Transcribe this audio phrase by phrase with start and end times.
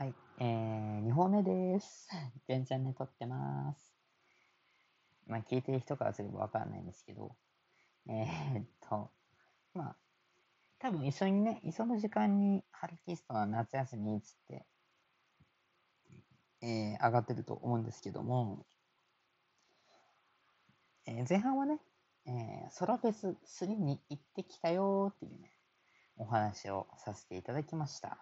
[0.00, 2.08] はい、えー、2本目です。
[2.48, 3.92] 全チャンネル撮ってます。
[5.26, 7.36] まあ、聞いてる人からすればわかんないんですけど、
[8.08, 9.10] えー、っと、
[9.74, 9.96] まあ、
[10.78, 14.64] 多分一緒にね、磯の時間にハルキストの夏休みっつって、
[16.62, 18.64] えー、上がってると思うんですけども、
[21.04, 21.78] えー前半はね、
[22.24, 25.52] えー、ソロフェス3に行ってきたよーっていうね、
[26.16, 28.16] お話をさせていただきました。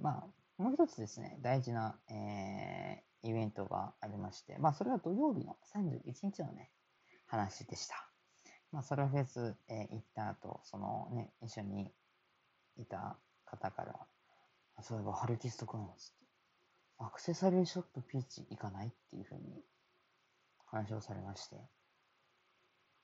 [0.00, 6.70] まあ、もう一つですね、大事な、えーイベントがありまして、まあ、それは土曜日の31日のね、
[7.26, 8.08] 話でした。
[8.70, 11.92] まあ、ソロフェス、えー行った後、そのね、一緒に
[12.76, 16.26] いた方から、そういえば、ハルキストくん、つって、
[16.98, 19.64] アクセサリーショップピーチ行かないっていうふうに
[20.66, 21.56] 話をされまして、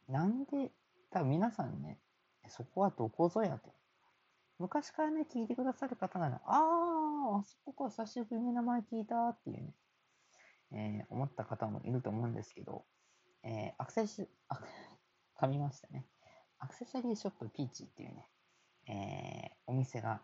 [0.09, 0.71] なんで、
[1.11, 1.99] 多分皆さんね、
[2.49, 3.75] そこはどこぞやと。
[4.59, 9.75] 昔からね、聞いてくださる方なら、あー、あそこか、久しぶりに名前聞いたっていうね、
[10.73, 12.85] えー思った方もいると思うんですけど、
[13.43, 14.61] えーアクセス、あ、
[15.41, 16.07] 噛みましたね。
[16.59, 18.31] アクセサリーショップピーチっていうね、
[18.87, 20.21] えーお店が、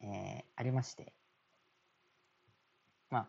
[0.00, 1.12] えーありまして、
[3.10, 3.28] ま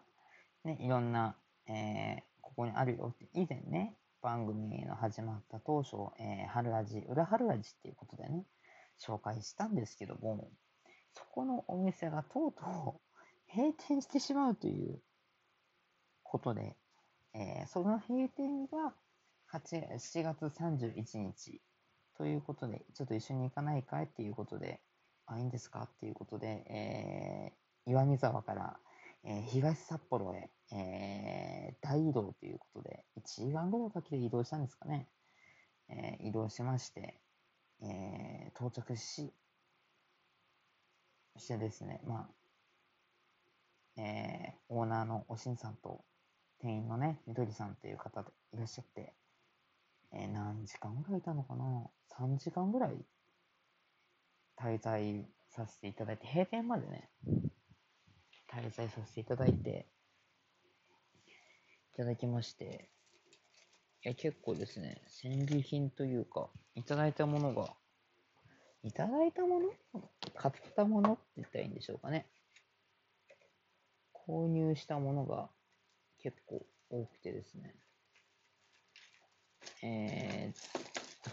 [0.63, 1.35] あ、ね、いろんな、
[1.67, 8.45] えーここにあるよって、以前ね、番組の始まった当初、えー春味、裏春味っていうことでね、
[8.99, 10.49] 紹介したんですけども、
[11.13, 15.01] そこのお店がとうとう閉店してしまうという
[16.23, 16.75] ことで、
[17.33, 18.93] えーその閉店が
[19.51, 21.61] 8 7月31日
[22.17, 24.81] ということで、ちょっと一緒に行かないかいっていうことで、
[25.25, 27.59] あ、いいんですかっていうことで、えー
[27.91, 28.79] 岩見沢から、
[29.23, 35.07] えー東札幌へ、えー大移動ということで、1時間ぐらいかけて移動したんですかね。
[35.89, 37.19] え移動しまして、
[37.81, 39.33] えー到着し、
[41.37, 42.29] してですね、ま
[43.97, 46.03] あ、えーオーナーのおしんさんと、
[46.61, 49.13] 店員のね、みどりさんという方でいらっしゃって、
[50.11, 53.05] えー何時間ぐらいいたのかな ?3 時間ぐらい
[54.57, 57.09] 滞在させていただいて、閉店までね、
[58.51, 59.87] 滞在させていただいて、
[61.93, 62.89] いただきまして、
[64.03, 67.75] いや、結構ですね、戦利品というか、いただいたものが、
[68.83, 69.69] いただいたもの
[70.35, 72.25] 買ったものって言ったらいいんでしょうかね。
[74.27, 75.49] 購入したものが
[76.21, 77.75] 結構多くてですね。
[79.81, 81.31] えー、っと、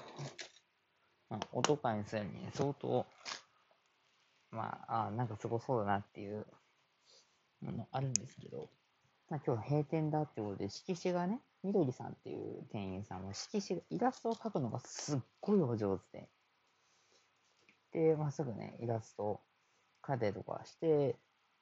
[1.31, 3.07] まあ、音感にするにね、相当、
[4.51, 6.47] まあ、あなんかすごそうだなっていう
[7.61, 8.69] ものあるんですけど、
[9.29, 16.29] まあ、今日閉店だってことで、色紙がね、みどりさんっていう店員さんは色紙、イラストを描くのがすっごいお上手で、
[17.93, 19.41] で、まあ、すぐね、イラストを
[20.03, 21.17] 描いたりとかして、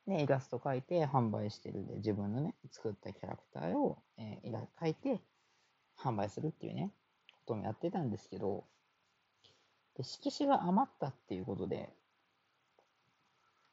[0.06, 5.20] ね、イラスト描いて販売してるんで、自分のね、作ったキャラクターを、えーイラ描いて
[5.98, 6.90] 販売するっていうね、
[7.46, 8.64] こともやってたんですけど、
[9.96, 11.90] で、色紙が余ったっていうことで、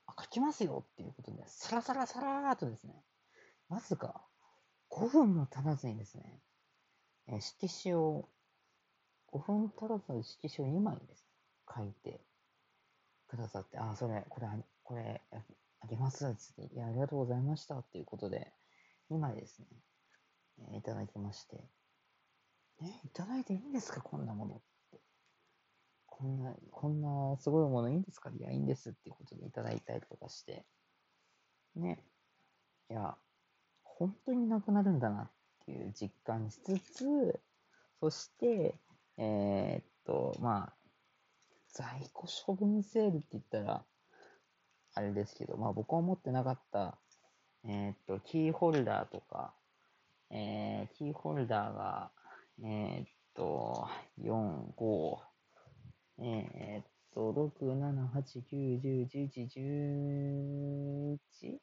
[0.07, 2.93] あ、描きますよっていうことで、サラサラサラーとですね、
[3.69, 4.21] わずか
[4.89, 6.39] 5分も経たずにですね、
[7.27, 8.29] え色紙を、
[9.33, 11.27] 5分足らずの色紙を2枚ですね、
[11.73, 12.21] 書いて
[13.31, 14.47] くださって、あ、それ、これ、
[14.83, 15.23] これ、
[15.81, 18.53] あげますつって、いや、ありがとうございましたっていうことで、
[19.09, 19.67] 2枚ですね、
[20.59, 21.71] えーいただきまして、
[22.81, 25.01] え、いただいていいんですか、こんなものって。
[26.07, 28.31] こんな、こんなすごいものいいんですか？
[28.31, 30.67] いや、いいんですっていうことでいただいたりとかして、
[31.75, 32.03] ね、
[32.89, 33.17] いや、
[33.83, 35.31] 本当になくなるんだなっ
[35.65, 37.41] ていう実感しつつ、
[38.01, 38.75] そして、
[39.17, 40.80] えーっと、まあ、
[41.73, 43.83] 在庫処分セールって言ったら、
[44.93, 46.97] あれですけど、まあ僕は持ってなかった、
[47.65, 49.53] えーっと、キーホルダーとか、
[50.29, 52.11] えー、キーホルダーが、
[52.63, 53.87] えーっと、
[54.21, 55.17] 4、5、
[56.19, 59.47] えーっと、6、7、8、9、10、11、
[61.45, 61.59] 11?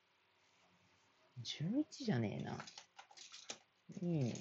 [1.43, 2.57] 11じゃねえな。
[4.03, 4.33] 2、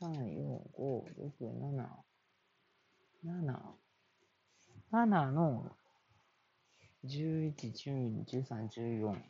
[0.00, 1.86] 3、4、5、6、7、
[3.24, 3.87] 7、
[4.92, 5.76] 7の
[7.04, 9.22] 11、12、13、14、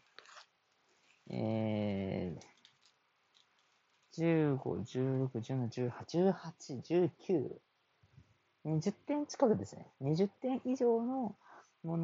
[1.31, 2.41] えー、
[4.13, 7.61] 15、16、17、18、18、19、
[8.65, 9.87] 20点近くですね。
[10.01, 11.37] 20点以上の
[11.85, 11.97] も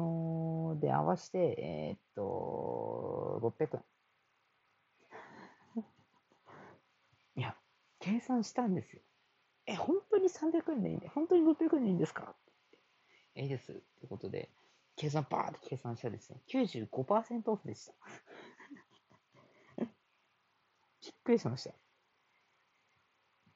[0.73, 3.83] ので合わせて、えーっと、600円。
[7.35, 7.55] いや、
[7.99, 9.01] 計算したんですよ。
[9.67, 12.35] え、本当に300円でいいんで、本当に600円でいいんですか？
[13.35, 13.71] いいです。
[13.71, 14.49] ってことで、
[14.95, 17.93] 計算バーって計算したらですね、95%オフでした。
[19.85, 21.73] びっくりしました。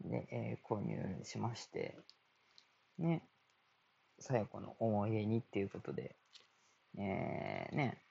[0.01, 1.97] で、えー、購入しまして、
[2.97, 3.27] ね、
[4.19, 6.15] 最後の思い出にっていうことで、
[6.97, 8.01] えー、ね、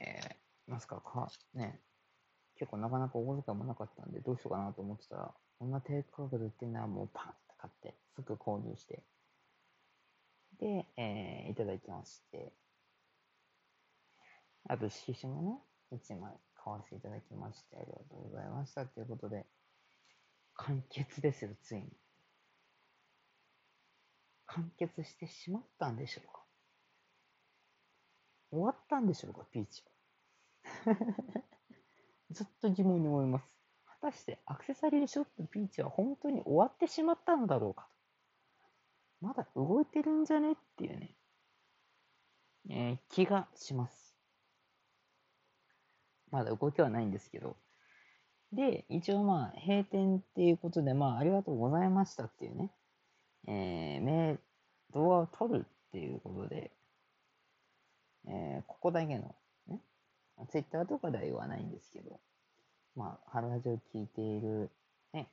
[0.00, 1.80] えー、まさかか、ね、
[2.56, 9.02] 結構なかなかお小遣いもなかったんで、どうしようかなと思ってたら、こんな低価格で売ってんならもうパンって買って、すぐ購入して、
[10.60, 12.52] で、えー、いただきまして、
[14.68, 15.58] あと色紙もね、
[15.92, 19.46] 1枚買わせていただきまして、ありがとうございましたということで、
[20.54, 21.84] 完結ですよ、ついに。
[24.46, 26.42] 完結してしまったんでしょうか
[28.50, 29.82] 終わったんでしょうか、ピーチ
[30.86, 30.94] は。
[32.30, 33.44] ずっと疑問に思います。
[33.86, 37.97] 果たしてアクセサリーショップピーチは本当に終わってしまったのだろうかと。
[39.20, 40.52] まだ動いてるんじゃね？
[40.52, 41.14] っていうね、
[42.70, 44.14] えー、気がします。
[46.30, 47.56] まだ動きはないんですけど。
[48.52, 52.70] で、一応まあ、閉店っていうことで、まあ、ありがとうございましたっていうね、
[53.46, 54.38] えー、
[54.94, 56.70] 動画を撮るっていうことで、
[58.26, 59.34] えー、ここだけの、
[59.66, 59.80] ね、
[60.50, 62.20] ツイッターとかでは言わないんですけど、
[62.94, 64.70] まあ、春ラジオ聞いている、
[65.12, 65.28] ね、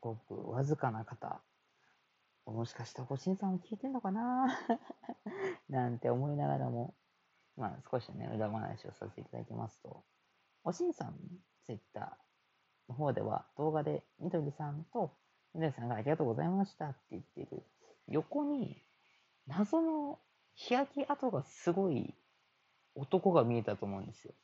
[0.00, 1.40] ごくわずかな方、
[2.60, 4.46] もしかしたらごしんさんも聞いてんのかな？
[5.70, 6.94] なんて思いながらも、
[7.56, 10.04] まあ少しね、裏話をさせていただきますと、
[10.62, 11.18] おしんさんの
[11.64, 15.16] ツイッターの方では動画でみどりさんと
[15.54, 17.64] みどりさんがありがとうございましたって言ってる。
[18.08, 18.84] 横に
[19.46, 20.20] 謎の
[20.52, 22.14] 日焼け跡がすごい
[22.94, 24.34] 男が見えたと思うんですよ。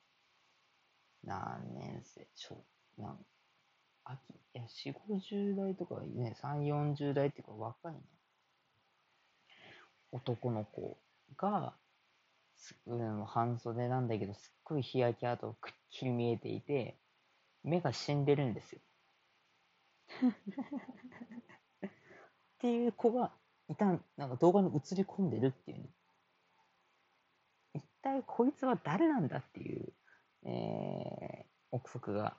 [1.23, 2.27] 何年生？
[2.35, 2.65] 小、
[2.97, 3.27] なん
[4.07, 6.63] 秋、いや、4、50代とかね、3、
[6.95, 8.01] 40代っていうか若いね。
[10.13, 10.99] 男の子
[11.37, 11.75] が、
[12.57, 16.97] すうん、半袖なんだけど、すっごい日焼け跡がくっきり見えていて、
[17.65, 18.81] 目が死んでるんですよ。
[21.87, 21.91] っ
[22.59, 23.33] ていう子が
[23.69, 25.85] いたん、なんか動画に映り込んでるっていうね。
[27.75, 29.93] 一体こいつは誰なんだっていう、
[30.45, 32.37] えー、憶測が、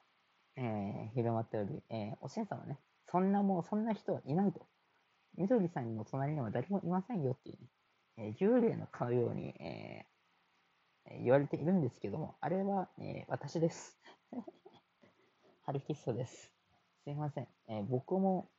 [0.58, 4.66] えー、広まっており、えー、おしんさんはね、そんなもう、そんな人はいないと。
[5.38, 7.68] みどりさんの隣には誰もいませんよっていうね、
[8.18, 14.00] えー、幽霊のかのように、えー、言われているんですけども、あれは、えー、私です。
[15.64, 16.52] ハルキストです。
[17.04, 17.48] すいません。
[17.68, 18.50] えー、僕も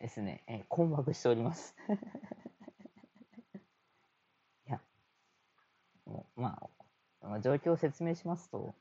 [0.00, 1.76] ですね、えー、困惑しております。
[4.66, 4.80] いや、
[6.04, 6.68] もう、ま
[7.22, 8.74] あ、状況を説明しますと、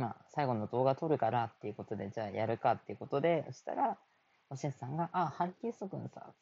[0.00, 3.98] まあ、最後の動画撮るからっていうことで、じゃあやるかっていうことで、そしたら、
[4.48, 6.32] おしんさんが、あ、ハルキスト君さ、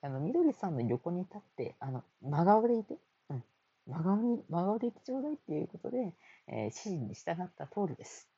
[0.00, 2.96] あの、みどりさんの横に立って、あの、真顔でいて、
[3.28, 3.44] うん、
[3.86, 6.14] 真顔に、真顔でいてちょうだいっていうことで、
[6.48, 8.30] えー、指示に従った通りです。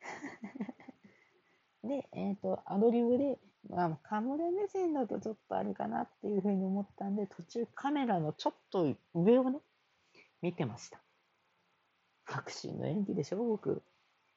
[1.84, 3.38] で、えっ、ー、と、アドリブで、
[3.68, 9.60] まあ、カメラ目線だとちょっとあれかなっていうふうに思ったんで、途中カメラのちょっと上をね、
[10.40, 11.00] 見てました。
[12.32, 13.82] 確信の演技でしょ、僕。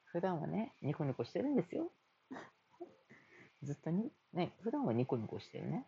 [0.04, 1.90] 普段はね、ニコニコしてるんですよ。
[3.62, 5.86] ずっとに、ね、普段はニコニコしてるね、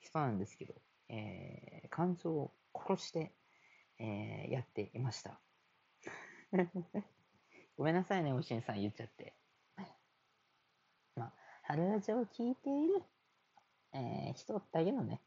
[0.00, 0.74] 人なんですけど、
[1.08, 3.34] えー、感情を殺して、
[3.98, 5.40] えー、やっていました。
[7.78, 9.34] ごめんなさいね、おしんさん言っちゃって。
[11.14, 13.02] まあ、春ラジオを聞いている、
[13.94, 15.22] えー、人だけのね、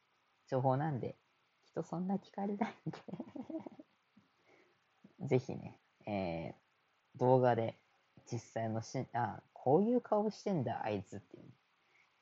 [0.46, 1.18] 情報なんで、
[1.64, 3.00] 人そんな聞かれないんで
[5.28, 7.78] ぜひね、えー、動画で
[8.32, 11.44] 実際のし、あ、こういう顔してんだ、あいつっていう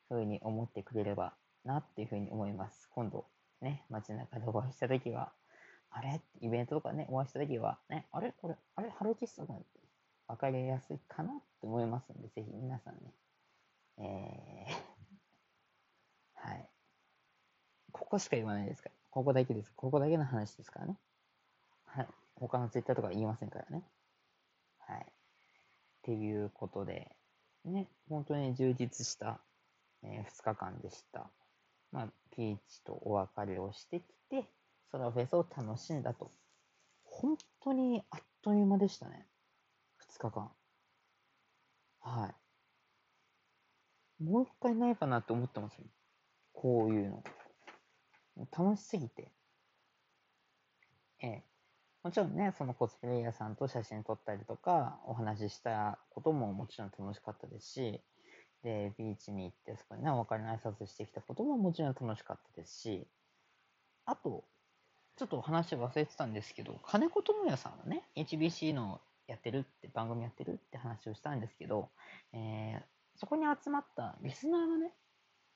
[0.07, 2.89] ふうに思ってくれればなっていうふうに思います。
[2.91, 3.25] 今度、
[3.61, 5.31] ね、街中でお会いしたときは、
[5.89, 6.21] あれ？
[6.41, 8.33] イベントとかね、お会いしたときは、ね、あれ？
[8.41, 8.89] これ、あれ？
[8.89, 9.65] ハローキスト君って
[10.27, 13.13] 分かりやすいかなって思いますので、ぜひ皆さんね、
[13.97, 16.69] えー、 はい。
[17.91, 18.95] ここしか言わないですから。
[19.09, 19.73] ここだけです。
[19.75, 20.97] ここだけの話ですからね。
[21.85, 22.07] はい。
[22.39, 23.83] 他のツイッターとか言いませんからね。
[24.79, 24.99] はい。
[24.99, 25.03] っ
[26.03, 27.15] ていうことで、
[27.65, 29.41] ね、本当に充実した、
[30.03, 31.29] えー、2日間でした。
[31.91, 34.45] まあ、ピーチとお別れをしてきて、
[34.91, 36.31] ソラフェスを楽しんだと。
[37.03, 39.25] 本当にあっという間でしたね。
[40.13, 40.51] 2日間。
[42.01, 42.33] は
[44.19, 44.23] い。
[44.23, 45.85] もう一回ないかなって思ってますよ。
[46.53, 47.23] こういうの。
[48.57, 49.31] 楽しすぎて。
[51.19, 51.43] ええ。
[52.07, 57.99] もちろんね、そのコスプレイヤーさんと写真撮ったりとか、お話ししたことももちろん楽しかったですし、
[58.63, 63.05] で、ビーチに行って、そこにね、お別れの挨拶してきたことももちろん楽しかったですし、
[64.05, 64.45] あと、
[65.17, 71.89] ちょっと話忘れてたんですけど、金子智也さんはね、HBC のやってるって、番組やってるって話をしたんですけど、
[72.31, 72.81] えー、
[73.19, 74.93] そこに集まったリスナーのね、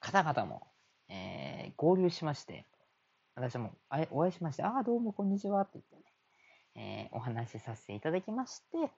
[0.01, 0.67] 方々も、
[1.08, 2.65] えー、合流しまして、
[3.36, 3.72] 私も
[4.12, 6.11] お会いしまして、ああ、どうもこんにちはって言ってね、
[6.75, 8.92] えー、お話しさせていただきまして、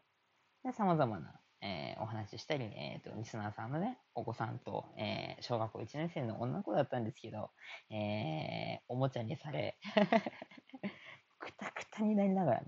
[0.63, 7.49] で、様々な、えー、お話ししたり、えーと、リスナーさんのね、お子さんと、えー、小学校1年生の女の子だったんですけど、
[7.89, 9.77] えー、おもちゃにされ
[11.39, 12.67] くたくたになりながらね、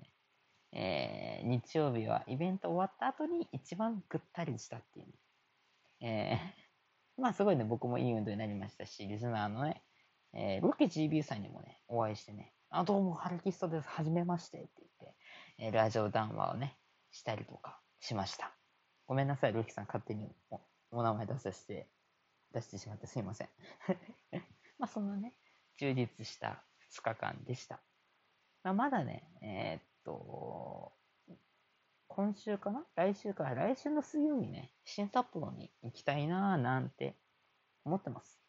[0.73, 5.13] えー、日曜日はイベント終わった後に一番ぐったりしたっていうね、
[6.01, 6.39] え、
[7.21, 9.83] まあすごいね、僕もいい運動になりましたし、リスナーのね、
[10.33, 13.87] えー、ロケ GB さんにもね、お会いしてね、あ、どうも、ハルキストです。
[13.87, 14.84] はじめましてって、
[15.57, 16.77] え、ラジオ談話をね、
[17.11, 18.51] したりとかしました。
[19.07, 20.59] ごめんなさい、ロキさん、勝手にお
[20.91, 21.87] お名前出させて、
[22.53, 23.49] 出してしまってすいません。
[24.77, 25.33] まあ、そんなね、
[25.77, 27.79] 充実した2日間でした。
[28.63, 30.93] まあ、まだね、えー、っと、
[32.07, 32.85] 今週かな？
[32.95, 37.15] 来週か、来週の水曜日ね、新札幌に行きたいなぁなんて
[37.83, 38.41] 思ってます。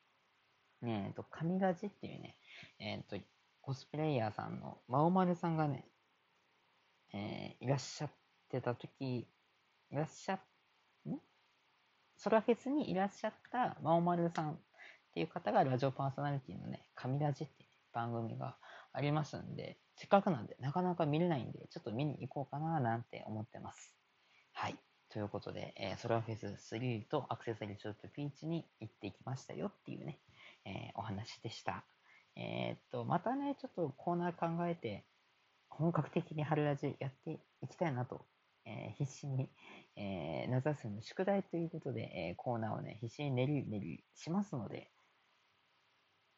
[0.83, 2.37] ねえっと、神ラジっていうね、
[2.79, 3.17] えっと、
[3.61, 5.85] コスプレイヤーさんのまおまるさんがね、
[7.13, 8.11] えー、いらっしゃっ
[8.51, 9.27] てた時、い
[9.91, 10.41] らっしゃ、ん？
[12.17, 14.57] ソラフェスにいらっしゃったまおまるさんっ
[15.15, 18.57] ていう方がラジオパーソナリティのね、神ラジって番組が
[18.93, 23.95] ありますんで、せっかくなんでなかなか見れないんで、ちょっと見に行こうかななんて思ってます。
[24.53, 24.77] はい。
[25.09, 30.19] ということで、えー、ソラフェス3とアクセサリーショップピーチに行ってきましたよっていうね、
[30.65, 31.85] えー、お話でした。
[32.37, 35.07] えー、っと、またね、ちょっとコーナー考えて、
[35.79, 38.25] 本格的に春ラジやっていきたいなと、
[38.65, 39.51] えー、必死に、
[39.97, 44.91] えー、夏休みの宿題ということで、えー、コーナーをね、必死に練り練りしますので、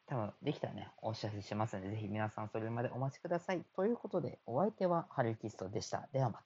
[0.07, 3.63] 多分できたらね、お知らせしますので、ぜひ皆さんそれまでお待ちください。
[3.75, 6.09] ということで、お相手はハルキストでした。
[6.11, 6.37] ではまた。